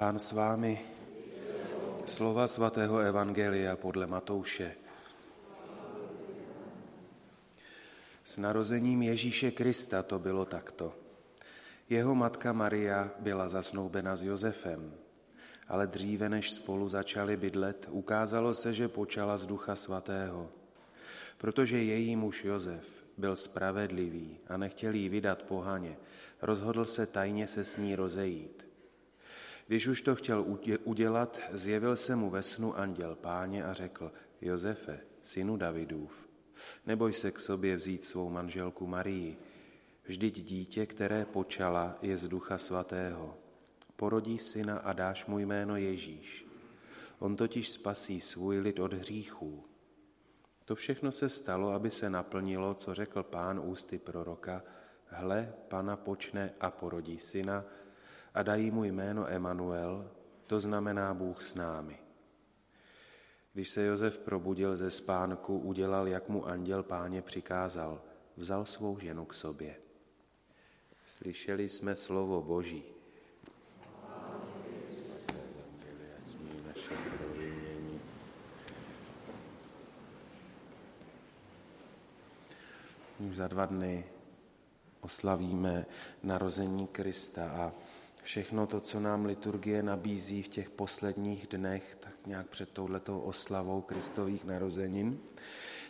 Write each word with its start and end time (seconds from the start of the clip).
Pán 0.00 0.16
s 0.16 0.32
vámi. 0.32 0.80
Slova 2.08 2.48
svatého 2.48 3.04
Evangelia 3.04 3.76
podle 3.76 4.06
Matouše. 4.08 4.72
S 8.24 8.36
narozením 8.40 9.02
Ježíše 9.02 9.50
Krista 9.50 10.02
to 10.02 10.18
bylo 10.18 10.44
takto. 10.44 10.96
Jeho 11.88 12.14
matka 12.14 12.52
Maria 12.52 13.10
byla 13.18 13.48
zasnoubena 13.48 14.16
s 14.16 14.22
Josefem, 14.22 14.94
ale 15.68 15.86
dříve 15.86 16.28
než 16.28 16.52
spolu 16.52 16.88
začali 16.88 17.36
bydlet, 17.36 17.88
ukázalo 17.90 18.54
se, 18.54 18.72
že 18.72 18.88
počala 18.88 19.36
z 19.36 19.46
ducha 19.46 19.76
svatého. 19.76 20.48
Protože 21.38 21.76
její 21.76 22.16
muž 22.16 22.44
Josef 22.44 22.84
byl 23.18 23.36
spravedlivý 23.36 24.38
a 24.48 24.56
nechtěl 24.56 24.94
jí 24.94 25.08
vydat 25.08 25.42
pohaně, 25.42 25.96
rozhodl 26.42 26.84
se 26.84 27.06
tajně 27.06 27.46
se 27.46 27.64
s 27.64 27.76
ní 27.76 27.96
rozejít. 27.96 28.69
Když 29.70 29.86
už 29.86 30.02
to 30.02 30.14
chtěl 30.14 30.58
udělat, 30.84 31.40
zjevil 31.52 31.96
se 31.96 32.16
mu 32.16 32.30
ve 32.30 32.42
snu 32.42 32.78
anděl 32.78 33.16
páně 33.16 33.64
a 33.64 33.72
řekl, 33.72 34.12
Josefe, 34.40 35.00
synu 35.22 35.56
Davidův, 35.56 36.28
neboj 36.86 37.12
se 37.12 37.30
k 37.30 37.38
sobě 37.38 37.76
vzít 37.76 38.04
svou 38.04 38.30
manželku 38.30 38.86
Marii, 38.86 39.38
vždyť 40.04 40.40
dítě, 40.40 40.86
které 40.86 41.24
počala, 41.24 41.98
je 42.02 42.16
z 42.16 42.28
ducha 42.28 42.58
svatého. 42.58 43.38
Porodí 43.96 44.38
syna 44.38 44.78
a 44.78 44.92
dáš 44.92 45.26
mu 45.26 45.38
jméno 45.38 45.76
Ježíš. 45.76 46.46
On 47.18 47.36
totiž 47.36 47.68
spasí 47.68 48.20
svůj 48.20 48.58
lid 48.58 48.78
od 48.78 48.92
hříchů. 48.92 49.64
To 50.64 50.74
všechno 50.74 51.12
se 51.12 51.28
stalo, 51.28 51.70
aby 51.70 51.90
se 51.90 52.10
naplnilo, 52.10 52.74
co 52.74 52.94
řekl 52.94 53.22
pán 53.22 53.60
ústy 53.64 53.98
proroka, 53.98 54.62
hle, 55.06 55.54
pana 55.68 55.96
počne 55.96 56.52
a 56.60 56.70
porodí 56.70 57.18
syna, 57.18 57.64
a 58.34 58.42
dají 58.42 58.70
mu 58.70 58.84
jméno 58.84 59.28
Emanuel, 59.28 60.10
to 60.46 60.60
znamená 60.60 61.14
Bůh 61.14 61.42
s 61.42 61.54
námi. 61.54 61.98
Když 63.52 63.68
se 63.68 63.82
Josef 63.82 64.18
probudil 64.18 64.76
ze 64.76 64.90
spánku, 64.90 65.58
udělal, 65.58 66.08
jak 66.08 66.28
mu 66.28 66.46
anděl 66.46 66.82
páně 66.82 67.22
přikázal, 67.22 68.02
vzal 68.36 68.64
svou 68.64 68.98
ženu 68.98 69.24
k 69.24 69.34
sobě. 69.34 69.76
Slyšeli 71.02 71.68
jsme 71.68 71.96
slovo 71.96 72.42
Boží. 72.42 72.84
Už 83.18 83.36
za 83.36 83.48
dva 83.48 83.66
dny 83.66 84.04
oslavíme 85.00 85.86
narození 86.22 86.86
Krista 86.86 87.50
a 87.50 87.72
všechno 88.22 88.66
to, 88.66 88.80
co 88.80 89.00
nám 89.00 89.24
liturgie 89.24 89.82
nabízí 89.82 90.42
v 90.42 90.48
těch 90.48 90.70
posledních 90.70 91.46
dnech, 91.46 91.96
tak 92.00 92.26
nějak 92.26 92.46
před 92.46 92.72
touhletou 92.72 93.20
oslavou 93.20 93.80
Kristových 93.80 94.44
narozenin, 94.44 95.20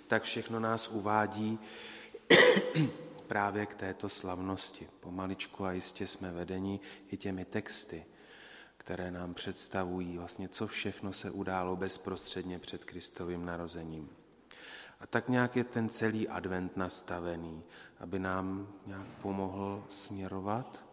tak 0.06 0.22
všechno 0.22 0.60
nás 0.60 0.88
uvádí 0.88 1.58
právě 3.26 3.66
k 3.66 3.74
této 3.74 4.08
slavnosti. 4.08 4.88
Pomaličku 5.00 5.64
a 5.64 5.72
jistě 5.72 6.06
jsme 6.06 6.32
vedeni 6.32 6.80
i 7.08 7.16
těmi 7.16 7.44
texty, 7.44 8.04
které 8.76 9.10
nám 9.10 9.34
představují 9.34 10.18
vlastně, 10.18 10.48
co 10.48 10.66
všechno 10.66 11.12
se 11.12 11.30
událo 11.30 11.76
bezprostředně 11.76 12.58
před 12.58 12.84
Kristovým 12.84 13.44
narozením. 13.44 14.10
A 15.00 15.06
tak 15.06 15.28
nějak 15.28 15.56
je 15.56 15.64
ten 15.64 15.88
celý 15.88 16.28
advent 16.28 16.76
nastavený, 16.76 17.62
aby 18.00 18.18
nám 18.18 18.72
nějak 18.86 19.06
pomohl 19.22 19.84
směrovat 19.88 20.89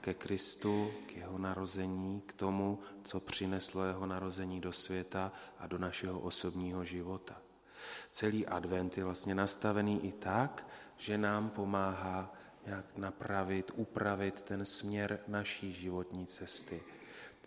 ke 0.00 0.14
Kristu, 0.14 0.90
k 1.06 1.16
jeho 1.16 1.38
narození, 1.38 2.20
k 2.26 2.32
tomu, 2.32 2.78
co 3.04 3.20
přineslo 3.20 3.84
jeho 3.84 4.06
narození 4.06 4.60
do 4.60 4.72
světa 4.72 5.32
a 5.58 5.66
do 5.66 5.78
našeho 5.78 6.20
osobního 6.20 6.84
života. 6.84 7.42
Celý 8.10 8.46
advent 8.46 8.98
je 8.98 9.04
vlastně 9.04 9.34
nastavený 9.34 10.06
i 10.06 10.12
tak, 10.12 10.66
že 10.96 11.18
nám 11.18 11.50
pomáhá 11.50 12.34
nějak 12.66 12.96
napravit, 12.96 13.70
upravit 13.74 14.42
ten 14.42 14.64
směr 14.64 15.20
naší 15.28 15.72
životní 15.72 16.26
cesty, 16.26 16.82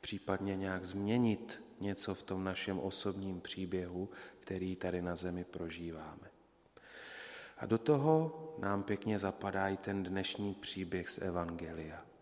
případně 0.01 0.55
nějak 0.55 0.85
změnit 0.85 1.63
něco 1.79 2.15
v 2.15 2.23
tom 2.23 2.43
našem 2.43 2.79
osobním 2.79 3.41
příběhu, 3.41 4.09
který 4.39 4.75
tady 4.75 5.01
na 5.01 5.15
zemi 5.15 5.43
prožíváme. 5.43 6.27
A 7.57 7.65
do 7.65 7.77
toho 7.77 8.55
nám 8.59 8.83
pěkně 8.83 9.19
zapadá 9.19 9.69
i 9.69 9.77
ten 9.77 10.03
dnešní 10.03 10.53
příběh 10.53 11.09
z 11.09 11.17
Evangelia. 11.17 12.12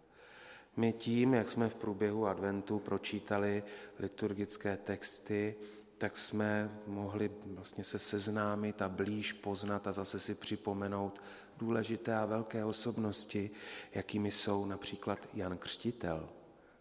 My 0.77 0.93
tím, 0.93 1.33
jak 1.33 1.49
jsme 1.49 1.69
v 1.69 1.75
průběhu 1.75 2.27
adventu 2.27 2.79
pročítali 2.79 3.63
liturgické 3.99 4.77
texty, 4.77 5.55
tak 5.97 6.17
jsme 6.17 6.79
mohli 6.87 7.31
vlastně 7.45 7.83
se 7.83 7.99
seznámit 7.99 8.81
a 8.81 8.89
blíž 8.89 9.33
poznat 9.33 9.87
a 9.87 9.91
zase 9.91 10.19
si 10.19 10.35
připomenout 10.35 11.21
důležité 11.57 12.15
a 12.15 12.25
velké 12.25 12.65
osobnosti, 12.65 13.51
jakými 13.93 14.31
jsou 14.31 14.65
například 14.65 15.19
Jan 15.33 15.57
Křtitel, 15.57 16.29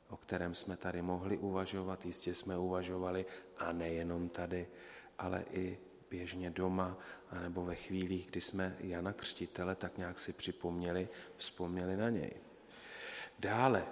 o 0.09 0.17
kterém 0.17 0.55
jsme 0.55 0.77
tady 0.77 1.03
mohli 1.03 1.39
uvažovat, 1.39 2.07
jistě 2.07 2.35
jsme 2.35 2.59
uvažovali 2.59 3.27
a 3.59 3.73
nejenom 3.73 4.29
tady, 4.29 4.67
ale 5.19 5.45
i 5.51 5.79
běžně 6.11 6.51
doma, 6.51 6.99
anebo 7.31 7.65
ve 7.65 7.75
chvílích, 7.75 8.27
kdy 8.31 8.41
jsme 8.41 8.77
Jana 8.81 9.13
Křtitele 9.13 9.75
tak 9.75 9.99
nějak 9.99 10.19
si 10.19 10.33
připomněli, 10.33 11.09
vzpomněli 11.37 11.97
na 11.97 12.11
něj. 12.11 12.50
Dále 13.41 13.87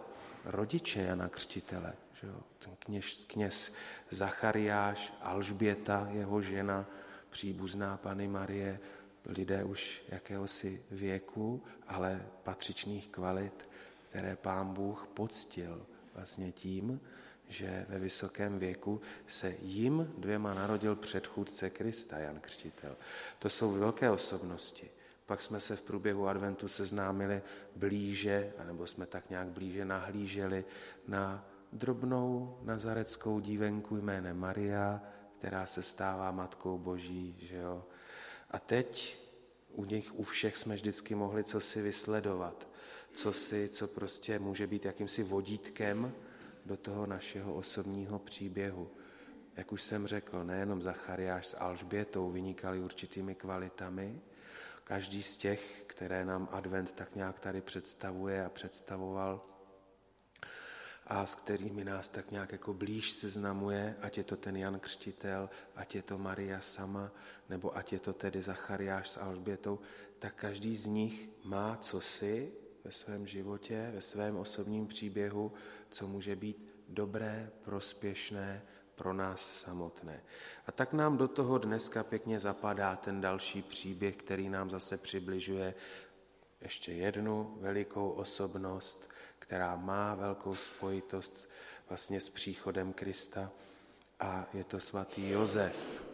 rodiče 0.44 1.02
Jana 1.02 1.28
Křtitele, 1.28 1.92
že 2.20 2.26
jo? 2.26 2.40
ten 2.58 2.76
kněž, 2.78 3.24
kněz 3.26 3.74
Zachariáš, 4.10 5.12
Alžběta, 5.20 6.08
jeho 6.10 6.42
žena, 6.42 6.86
příbuzná 7.30 7.96
Pany 7.96 8.28
Marie, 8.28 8.80
lidé 9.26 9.64
už 9.64 10.02
jakéhosi 10.08 10.82
věku, 10.90 11.62
ale 11.86 12.26
patřičných 12.42 13.08
kvalit, 13.08 13.68
které 14.08 14.36
pán 14.36 14.74
Bůh 14.74 15.08
poctil 15.14 15.86
vlastně 16.14 16.52
tím, 16.52 17.00
že 17.48 17.86
ve 17.88 17.98
vysokém 17.98 18.58
věku 18.58 19.00
se 19.28 19.54
jim 19.62 20.14
dvěma 20.18 20.54
narodil 20.54 20.96
předchůdce 20.96 21.70
Krista, 21.70 22.18
Jan 22.18 22.40
Křtitel. 22.40 22.96
To 23.38 23.50
jsou 23.50 23.72
velké 23.72 24.10
osobnosti. 24.10 24.90
Pak 25.28 25.42
jsme 25.42 25.60
se 25.60 25.76
v 25.76 25.82
průběhu 25.82 26.28
adventu 26.28 26.68
seznámili 26.68 27.42
blíže, 27.76 28.52
anebo 28.58 28.86
jsme 28.86 29.06
tak 29.06 29.30
nějak 29.30 29.48
blíže 29.48 29.84
nahlíželi 29.84 30.64
na 31.08 31.48
drobnou 31.72 32.58
nazareckou 32.62 33.40
dívenku 33.40 33.96
jménem 33.96 34.38
Maria, 34.38 35.02
která 35.38 35.66
se 35.66 35.82
stává 35.82 36.30
Matkou 36.30 36.78
Boží. 36.78 37.36
Že 37.38 37.56
jo? 37.56 37.84
A 38.50 38.58
teď 38.58 39.18
u 39.72 39.84
nich, 39.84 40.14
u 40.14 40.22
všech 40.22 40.56
jsme 40.56 40.74
vždycky 40.74 41.14
mohli 41.14 41.44
co 41.44 41.60
si 41.60 41.82
vysledovat, 41.82 42.68
co 43.12 43.32
si, 43.32 43.68
co 43.68 43.88
prostě 43.88 44.38
může 44.38 44.66
být 44.66 44.84
jakýmsi 44.84 45.22
vodítkem 45.22 46.12
do 46.66 46.76
toho 46.76 47.06
našeho 47.06 47.54
osobního 47.54 48.18
příběhu. 48.18 48.90
Jak 49.56 49.72
už 49.72 49.82
jsem 49.82 50.06
řekl, 50.06 50.44
nejenom 50.44 50.82
Zachariáš 50.82 51.46
s 51.46 51.56
Alžbětou 51.58 52.30
vynikali 52.30 52.80
určitými 52.80 53.34
kvalitami, 53.34 54.20
každý 54.88 55.22
z 55.22 55.36
těch, 55.36 55.82
které 55.86 56.24
nám 56.24 56.48
advent 56.52 56.92
tak 56.92 57.14
nějak 57.14 57.40
tady 57.40 57.60
představuje 57.60 58.44
a 58.44 58.48
představoval 58.48 59.44
a 61.06 61.26
s 61.26 61.34
kterými 61.34 61.84
nás 61.84 62.08
tak 62.08 62.30
nějak 62.30 62.52
jako 62.52 62.74
blíž 62.74 63.10
seznamuje, 63.10 63.96
ať 64.00 64.18
je 64.18 64.24
to 64.24 64.36
ten 64.36 64.56
Jan 64.56 64.80
Křtitel, 64.80 65.50
ať 65.76 65.94
je 65.94 66.02
to 66.02 66.18
Maria 66.18 66.60
sama, 66.60 67.12
nebo 67.48 67.76
ať 67.76 67.92
je 67.92 68.00
to 68.00 68.12
tedy 68.12 68.42
Zachariáš 68.42 69.08
s 69.08 69.20
Alžbětou, 69.20 69.78
tak 70.18 70.34
každý 70.34 70.76
z 70.76 70.86
nich 70.86 71.28
má 71.44 71.76
cosi 71.76 72.52
ve 72.84 72.92
svém 72.92 73.26
životě, 73.26 73.90
ve 73.94 74.00
svém 74.00 74.36
osobním 74.36 74.86
příběhu, 74.86 75.52
co 75.90 76.06
může 76.06 76.36
být 76.36 76.74
dobré, 76.88 77.50
prospěšné, 77.64 78.62
pro 78.98 79.12
nás 79.12 79.40
samotné. 79.52 80.20
A 80.66 80.72
tak 80.72 80.92
nám 80.92 81.16
do 81.16 81.28
toho 81.28 81.58
dneska 81.58 82.04
pěkně 82.04 82.40
zapadá 82.40 82.96
ten 82.96 83.20
další 83.20 83.62
příběh, 83.62 84.16
který 84.16 84.48
nám 84.48 84.70
zase 84.70 84.98
přibližuje 84.98 85.74
ještě 86.60 86.92
jednu 86.92 87.56
velikou 87.60 88.10
osobnost, 88.10 89.10
která 89.38 89.76
má 89.76 90.14
velkou 90.14 90.54
spojitost 90.54 91.48
vlastně 91.88 92.20
s 92.20 92.28
příchodem 92.28 92.92
Krista 92.92 93.50
a 94.20 94.46
je 94.54 94.64
to 94.64 94.80
svatý 94.80 95.30
Jozef. 95.30 96.04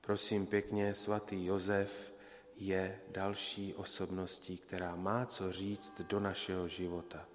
Prosím 0.00 0.46
pěkně, 0.46 0.94
svatý 0.94 1.46
Jozef 1.46 2.12
je 2.56 3.00
další 3.08 3.74
osobností, 3.74 4.58
která 4.58 4.96
má 4.96 5.26
co 5.26 5.52
říct 5.52 6.00
do 6.00 6.20
našeho 6.20 6.68
života. 6.68 7.26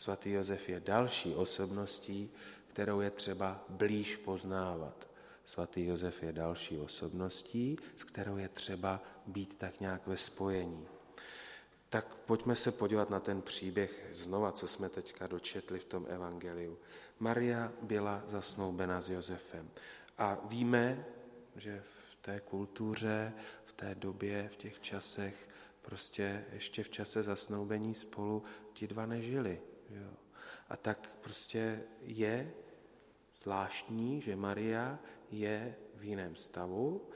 Svatý 0.00 0.30
Jozef 0.30 0.68
je 0.68 0.80
další 0.80 1.34
osobností, 1.34 2.30
kterou 2.68 3.00
je 3.00 3.10
třeba 3.10 3.64
blíž 3.68 4.16
poznávat. 4.16 5.08
Svatý 5.44 5.86
Josef 5.86 6.22
je 6.22 6.32
další 6.32 6.78
osobností, 6.78 7.76
s 7.96 8.04
kterou 8.04 8.36
je 8.36 8.48
třeba 8.48 9.02
být 9.26 9.58
tak 9.58 9.80
nějak 9.80 10.06
ve 10.06 10.16
spojení. 10.16 10.88
Tak 11.88 12.14
pojďme 12.14 12.56
se 12.56 12.72
podívat 12.72 13.10
na 13.10 13.20
ten 13.20 13.42
příběh 13.42 14.10
znova, 14.12 14.52
co 14.52 14.68
jsme 14.68 14.88
teďka 14.88 15.26
dočetli 15.26 15.78
v 15.78 15.84
tom 15.84 16.06
evangeliu. 16.08 16.78
Maria 17.18 17.72
byla 17.82 18.22
zasnoubena 18.26 19.00
s 19.00 19.10
Josefem. 19.10 19.70
A 20.18 20.38
víme, 20.44 21.04
že 21.56 21.82
v 22.10 22.16
té 22.16 22.40
kultuře, 22.40 23.32
v 23.64 23.72
té 23.72 23.94
době, 23.94 24.50
v 24.52 24.56
těch 24.56 24.80
časech, 24.80 25.48
prostě 25.82 26.44
ještě 26.52 26.82
v 26.82 26.90
čase 26.90 27.22
zasnoubení 27.22 27.94
spolu 27.94 28.42
ti 28.72 28.86
dva 28.88 29.06
nežili. 29.06 29.60
Jo. 29.90 30.10
A 30.68 30.76
tak 30.76 31.18
prostě 31.20 31.82
je 32.02 32.52
zvláštní, 33.42 34.20
že 34.20 34.36
Maria 34.36 34.98
je 35.30 35.76
v 35.94 36.04
jiném 36.04 36.36
stavu 36.36 37.08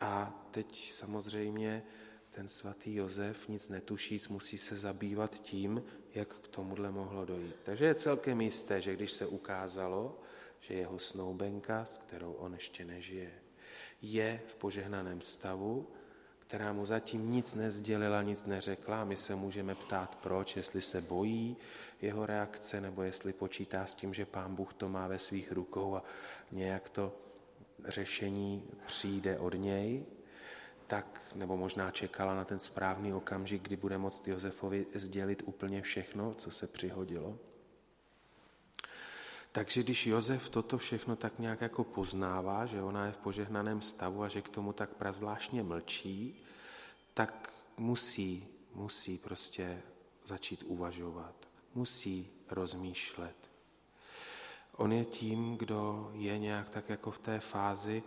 a 0.00 0.46
teď 0.50 0.92
samozřejmě 0.92 1.82
ten 2.30 2.48
svatý 2.48 2.94
Josef 2.94 3.48
nic 3.48 3.68
netušíc 3.68 4.28
musí 4.28 4.58
se 4.58 4.76
zabývat 4.76 5.40
tím, 5.40 5.82
jak 6.14 6.34
k 6.34 6.48
tomuhle 6.48 6.90
mohlo 6.90 7.24
dojít. 7.24 7.56
Takže 7.62 7.84
je 7.84 7.94
celkem 7.94 8.40
jisté, 8.40 8.80
že 8.80 8.96
když 8.96 9.12
se 9.12 9.26
ukázalo, 9.26 10.20
že 10.60 10.74
jeho 10.74 10.98
snoubenka, 10.98 11.84
s 11.84 11.98
kterou 11.98 12.32
on 12.32 12.54
ještě 12.54 12.84
nežije, 12.84 13.32
je 14.02 14.42
v 14.46 14.56
požehnaném 14.56 15.20
stavu, 15.20 15.88
která 16.46 16.72
mu 16.72 16.86
zatím 16.86 17.30
nic 17.30 17.54
nezdělila, 17.54 18.22
nic 18.22 18.44
neřekla. 18.44 19.04
My 19.04 19.16
se 19.16 19.34
můžeme 19.34 19.74
ptát, 19.74 20.18
proč, 20.22 20.56
jestli 20.56 20.80
se 20.80 21.00
bojí 21.00 21.56
jeho 22.02 22.26
reakce, 22.26 22.80
nebo 22.80 23.02
jestli 23.02 23.32
počítá 23.32 23.86
s 23.86 23.94
tím, 23.94 24.14
že 24.14 24.26
pán 24.26 24.54
Bůh 24.54 24.74
to 24.74 24.88
má 24.88 25.06
ve 25.06 25.18
svých 25.18 25.52
rukou 25.52 25.96
a 25.96 26.02
nějak 26.52 26.88
to 26.88 27.16
řešení 27.84 28.62
přijde 28.86 29.38
od 29.38 29.54
něj, 29.54 30.04
tak, 30.86 31.20
nebo 31.34 31.56
možná 31.56 31.90
čekala 31.90 32.34
na 32.34 32.44
ten 32.44 32.58
správný 32.58 33.12
okamžik, 33.12 33.62
kdy 33.62 33.76
bude 33.76 33.98
moct 33.98 34.28
Josefovi 34.28 34.86
sdělit 34.94 35.42
úplně 35.46 35.82
všechno, 35.82 36.34
co 36.34 36.50
se 36.50 36.66
přihodilo. 36.66 37.38
Takže 39.56 39.82
když 39.82 40.06
Josef 40.06 40.48
toto 40.48 40.78
všechno 40.78 41.16
tak 41.16 41.38
nějak 41.38 41.60
jako 41.60 41.84
poznává, 41.84 42.66
že 42.66 42.82
ona 42.82 43.06
je 43.06 43.12
v 43.12 43.18
požehnaném 43.18 43.82
stavu 43.82 44.22
a 44.22 44.28
že 44.28 44.42
k 44.42 44.48
tomu 44.48 44.72
tak 44.72 44.90
prazvláštně 44.90 45.62
mlčí, 45.62 46.42
tak 47.14 47.52
musí, 47.76 48.46
musí 48.74 49.18
prostě 49.18 49.82
začít 50.24 50.64
uvažovat, 50.66 51.34
musí 51.74 52.28
rozmýšlet. 52.50 53.36
On 54.76 54.92
je 54.92 55.04
tím, 55.04 55.56
kdo 55.56 56.10
je 56.14 56.38
nějak 56.38 56.68
tak 56.68 56.88
jako 56.88 57.10
v 57.10 57.18
té 57.18 57.40
fázi 57.40 58.02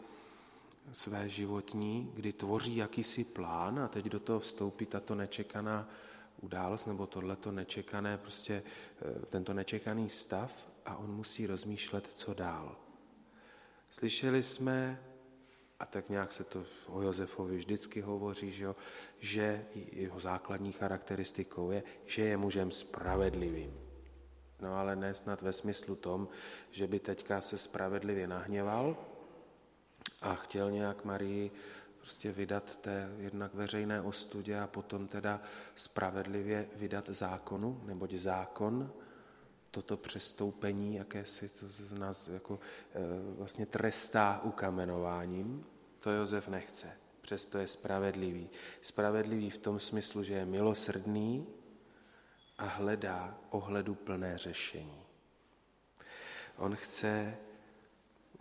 své 0.93 1.29
životní, 1.29 2.11
kdy 2.13 2.33
tvoří 2.33 2.75
jakýsi 2.75 3.23
plán 3.23 3.79
a 3.79 3.87
teď 3.87 4.05
do 4.05 4.19
toho 4.19 4.39
vstoupí 4.39 4.85
tato 4.85 5.15
nečekaná 5.15 5.89
událost 6.41 6.85
nebo 6.85 7.07
tohleto 7.07 7.51
nečekané, 7.51 8.17
prostě 8.17 8.63
eh, 8.63 9.25
tento 9.25 9.53
nečekaný 9.53 10.09
stav 10.09 10.67
a 10.85 10.97
on 10.97 11.15
musí 11.15 11.47
rozmýšlet, 11.47 12.07
co 12.13 12.33
dál. 12.33 12.75
Slyšeli 13.89 14.43
jsme, 14.43 15.03
a 15.79 15.85
tak 15.85 16.09
nějak 16.09 16.31
se 16.31 16.43
to 16.43 16.63
o 16.87 17.01
Josefovi 17.01 17.57
vždycky 17.57 18.01
hovoří, 18.01 18.51
že, 18.51 18.65
jo, 18.65 18.75
že 19.19 19.65
jeho 19.75 20.19
základní 20.19 20.71
charakteristikou 20.71 21.71
je, 21.71 21.83
že 22.05 22.21
je 22.21 22.37
mužem 22.37 22.71
spravedlivým. 22.71 23.73
No 24.61 24.75
ale 24.75 24.95
ne 24.95 25.13
snad 25.13 25.41
ve 25.41 25.53
smyslu 25.53 25.95
tom, 25.95 26.27
že 26.71 26.87
by 26.87 26.99
teďka 26.99 27.41
se 27.41 27.57
spravedlivě 27.57 28.27
nahněval 28.27 28.97
a 30.21 30.35
chtěl 30.35 30.71
nějak 30.71 31.05
Marii 31.05 31.51
prostě 31.99 32.31
vydat 32.31 32.75
té 32.75 33.11
jednak 33.17 33.53
veřejné 33.53 34.01
ostudě 34.01 34.59
a 34.59 34.67
potom 34.67 35.07
teda 35.07 35.41
spravedlivě 35.75 36.69
vydat 36.75 37.09
zákonu, 37.09 37.81
neboť 37.85 38.13
zákon 38.13 38.93
toto 39.71 39.97
přestoupení, 39.97 40.95
jaké 40.95 41.25
si 41.25 41.49
to 41.49 41.65
z 41.69 41.93
nás 41.93 42.27
jako, 42.27 42.59
e, 42.93 42.99
vlastně 43.37 43.65
trestá 43.65 44.41
ukamenováním, 44.43 45.65
to 45.99 46.11
Josef 46.11 46.47
nechce. 46.47 46.97
Přesto 47.21 47.57
je 47.57 47.67
spravedlivý. 47.67 48.49
Spravedlivý 48.81 49.49
v 49.49 49.57
tom 49.57 49.79
smyslu, 49.79 50.23
že 50.23 50.33
je 50.33 50.45
milosrdný 50.45 51.47
a 52.57 52.65
hledá 52.65 53.37
ohledu 53.49 53.95
plné 53.95 54.37
řešení. 54.37 55.05
On 56.57 56.75
chce 56.75 57.37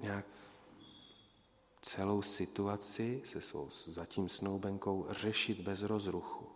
nějak 0.01 0.25
celou 1.89 2.23
situaci 2.23 3.23
se 3.25 3.41
svou 3.41 3.69
zatím 3.87 4.29
snoubenkou 4.29 5.07
řešit 5.11 5.61
bez 5.61 5.83
rozruchu. 5.83 6.47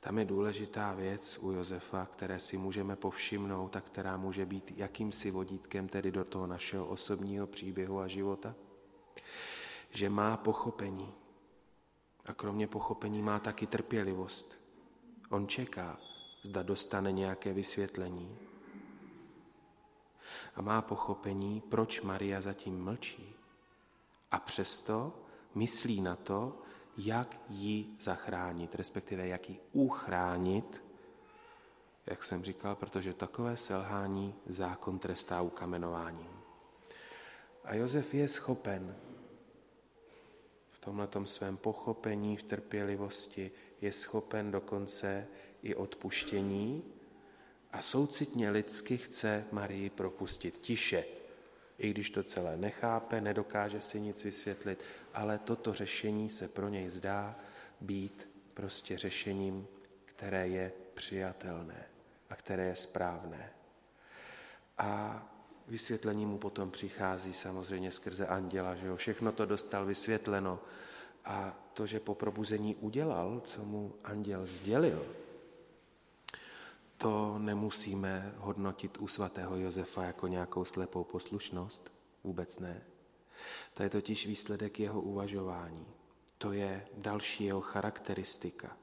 Tam 0.00 0.18
je 0.18 0.24
důležitá 0.24 0.92
věc 0.92 1.38
u 1.38 1.52
Josefa, 1.52 2.06
které 2.06 2.40
si 2.40 2.58
můžeme 2.58 2.96
povšimnout 2.96 3.76
a 3.76 3.80
která 3.80 4.16
může 4.16 4.46
být 4.46 4.72
jakýmsi 4.76 5.30
vodítkem 5.30 5.88
tedy 5.88 6.10
do 6.10 6.24
toho 6.24 6.46
našeho 6.46 6.86
osobního 6.86 7.46
příběhu 7.46 8.00
a 8.00 8.08
života, 8.08 8.54
že 9.90 10.10
má 10.10 10.36
pochopení. 10.36 11.14
A 12.26 12.34
kromě 12.34 12.66
pochopení 12.66 13.22
má 13.22 13.38
taky 13.38 13.66
trpělivost. 13.66 14.58
On 15.30 15.48
čeká, 15.48 15.98
zda 16.42 16.62
dostane 16.62 17.12
nějaké 17.12 17.52
vysvětlení. 17.52 18.38
A 20.54 20.62
má 20.62 20.82
pochopení, 20.82 21.60
proč 21.60 22.00
Maria 22.00 22.40
zatím 22.40 22.84
mlčí. 22.84 23.36
A 24.30 24.38
přesto 24.38 25.18
myslí 25.54 26.00
na 26.00 26.16
to, 26.16 26.62
jak 26.96 27.40
ji 27.48 27.96
zachránit, 28.00 28.74
respektive 28.74 29.26
jak 29.26 29.50
ji 29.50 29.60
uchránit, 29.72 30.82
jak 32.06 32.22
jsem 32.22 32.44
říkal, 32.44 32.76
protože 32.76 33.14
takové 33.14 33.56
selhání 33.56 34.34
zákon 34.46 34.98
trestá 34.98 35.42
ukamenováním. 35.42 36.30
A 37.64 37.74
Josef 37.74 38.14
je 38.14 38.28
schopen 38.28 38.96
v 40.70 40.78
tomhle 40.80 41.08
svém 41.24 41.56
pochopení, 41.56 42.36
v 42.36 42.42
trpělivosti, 42.42 43.50
je 43.80 43.92
schopen 43.92 44.50
dokonce 44.50 45.26
i 45.62 45.74
odpuštění 45.74 46.84
a 47.72 47.82
soucitně 47.82 48.50
lidsky 48.50 48.96
chce 48.96 49.44
Marii 49.52 49.90
propustit 49.90 50.58
tiše, 50.58 51.04
i 51.78 51.90
když 51.90 52.10
to 52.10 52.22
celé 52.22 52.56
nechápe, 52.56 53.20
nedokáže 53.20 53.80
si 53.80 54.00
nic 54.00 54.24
vysvětlit, 54.24 54.84
ale 55.14 55.38
toto 55.38 55.74
řešení 55.74 56.30
se 56.30 56.48
pro 56.48 56.68
něj 56.68 56.90
zdá 56.90 57.36
být 57.80 58.28
prostě 58.54 58.98
řešením, 58.98 59.66
které 60.04 60.48
je 60.48 60.72
přijatelné 60.94 61.86
a 62.30 62.36
které 62.36 62.64
je 62.64 62.76
správné. 62.76 63.50
A 64.78 65.22
vysvětlení 65.68 66.26
mu 66.26 66.38
potom 66.38 66.70
přichází 66.70 67.34
samozřejmě 67.34 67.90
skrze 67.90 68.26
anděla, 68.26 68.74
že 68.74 68.86
jo, 68.86 68.96
všechno 68.96 69.32
to 69.32 69.46
dostal 69.46 69.86
vysvětleno 69.86 70.60
a 71.24 71.56
to, 71.72 71.86
že 71.86 72.00
po 72.00 72.14
probuzení 72.14 72.74
udělal, 72.74 73.42
co 73.44 73.64
mu 73.64 73.94
anděl 74.04 74.46
sdělil, 74.46 75.06
to 76.98 77.38
nemusíme 77.38 78.34
hodnotit 78.38 78.98
u 78.98 79.08
svatého 79.08 79.56
Josefa 79.56 80.04
jako 80.04 80.26
nějakou 80.26 80.64
slepou 80.64 81.04
poslušnost, 81.04 81.92
vůbec 82.24 82.58
ne. 82.58 82.82
To 83.74 83.82
je 83.82 83.90
totiž 83.90 84.26
výsledek 84.26 84.80
jeho 84.80 85.00
uvažování. 85.00 85.86
To 86.38 86.52
je 86.52 86.86
další 86.96 87.44
jeho 87.44 87.60
charakteristika. 87.60 88.76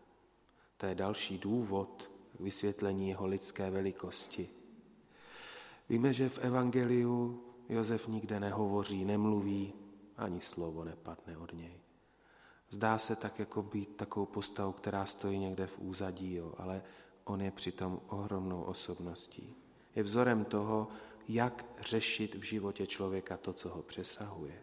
To 0.77 0.85
je 0.85 0.95
další 0.95 1.37
důvod 1.37 2.11
k 2.37 2.39
vysvětlení 2.39 3.09
jeho 3.09 3.25
lidské 3.25 3.69
velikosti. 3.69 4.49
Víme, 5.89 6.13
že 6.13 6.29
v 6.29 6.37
Evangeliu 6.37 7.43
Josef 7.69 8.07
nikde 8.07 8.39
nehovoří, 8.39 9.05
nemluví, 9.05 9.73
ani 10.17 10.41
slovo 10.41 10.83
nepadne 10.83 11.37
od 11.37 11.53
něj. 11.53 11.79
Zdá 12.69 12.97
se 12.97 13.15
tak 13.15 13.39
jako 13.39 13.63
být 13.63 13.95
takovou 13.95 14.25
postavou, 14.25 14.71
která 14.71 15.05
stojí 15.05 15.39
někde 15.39 15.67
v 15.67 15.79
úzadí, 15.79 16.35
jo, 16.35 16.53
ale 16.57 16.81
on 17.23 17.41
je 17.41 17.51
přitom 17.51 18.01
ohromnou 18.07 18.61
osobností. 18.61 19.55
Je 19.95 20.03
vzorem 20.03 20.45
toho, 20.45 20.87
jak 21.27 21.65
řešit 21.79 22.35
v 22.35 22.41
životě 22.41 22.87
člověka 22.87 23.37
to, 23.37 23.53
co 23.53 23.69
ho 23.69 23.81
přesahuje. 23.81 24.61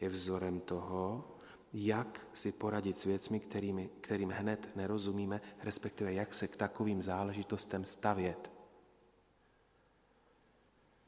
Je 0.00 0.08
vzorem 0.08 0.60
toho, 0.60 1.24
jak 1.72 2.26
si 2.32 2.52
poradit 2.52 2.98
s 2.98 3.04
věcmi, 3.04 3.40
kterými, 3.40 3.90
kterým 4.00 4.30
hned 4.30 4.76
nerozumíme, 4.76 5.40
respektive 5.62 6.12
jak 6.12 6.34
se 6.34 6.48
k 6.48 6.56
takovým 6.56 7.02
záležitostem 7.02 7.84
stavět. 7.84 8.50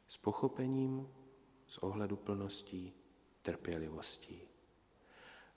S 0.08 0.16
pochopením, 0.16 1.08
s 1.66 1.78
ohleduplností, 1.78 2.92
trpělivostí. 3.42 4.42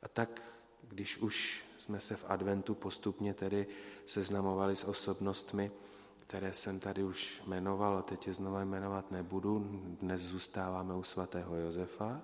A 0.02 0.08
tak, 0.08 0.42
když 0.88 1.18
už 1.18 1.66
jsme 1.78 2.00
se 2.00 2.16
v 2.16 2.25
adventu 2.28 2.75
postupně 2.75 3.34
tedy 3.34 3.68
seznamovali 4.06 4.75
s 4.75 4.84
osobnostmi, 4.84 5.72
které 6.18 6.54
jsem 6.54 6.80
tady 6.80 7.04
už 7.04 7.42
jmenoval 7.48 7.98
a 7.98 8.02
teď 8.02 8.28
je 8.28 8.34
znova 8.34 8.63
jmenovat 8.63 9.12
nebudu. 9.12 9.60
Dnes 10.02 10.22
zůstáváme 10.22 10.96
u 10.96 11.04
svatého 11.04 11.56
Josefa. 11.56 12.22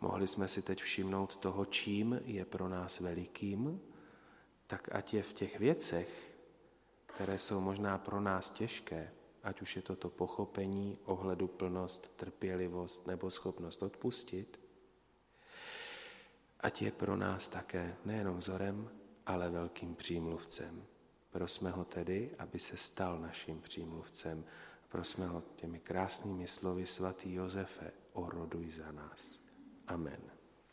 Mohli 0.00 0.28
jsme 0.28 0.48
si 0.48 0.62
teď 0.62 0.82
všimnout 0.82 1.36
toho, 1.36 1.64
čím 1.64 2.20
je 2.24 2.44
pro 2.44 2.68
nás 2.68 3.00
velikým, 3.00 3.80
tak 4.66 4.88
ať 4.92 5.14
je 5.14 5.22
v 5.22 5.32
těch 5.32 5.58
věcech, 5.58 6.36
které 7.06 7.38
jsou 7.38 7.60
možná 7.60 7.98
pro 7.98 8.20
nás 8.20 8.50
těžké, 8.50 9.10
ať 9.42 9.62
už 9.62 9.76
je 9.76 9.82
to 9.82 9.96
to 9.96 10.10
pochopení, 10.10 10.98
ohleduplnost, 11.04 12.10
trpělivost 12.16 13.06
nebo 13.06 13.30
schopnost 13.30 13.82
odpustit, 13.82 14.63
ať 16.64 16.82
je 16.82 16.92
pro 16.92 17.16
nás 17.16 17.48
také 17.48 17.96
nejenom 18.04 18.40
vzorem, 18.40 18.90
ale 19.26 19.50
velkým 19.50 19.94
přímluvcem. 19.94 20.84
Prosme 21.30 21.70
ho 21.70 21.84
tedy, 21.84 22.30
aby 22.38 22.58
se 22.58 22.76
stal 22.76 23.18
naším 23.18 23.60
přímluvcem. 23.60 24.44
Prosme 24.88 25.26
ho 25.26 25.42
těmi 25.56 25.80
krásnými 25.80 26.46
slovy 26.46 26.86
svatý 26.86 27.34
Josefe, 27.34 27.92
oroduj 28.12 28.70
za 28.70 28.92
nás. 28.92 29.40
Amen. 29.86 30.33